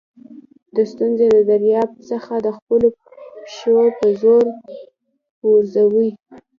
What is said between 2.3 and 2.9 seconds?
د خپلو